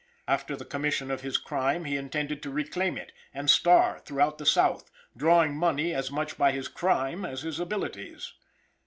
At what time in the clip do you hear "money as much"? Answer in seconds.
5.55-6.39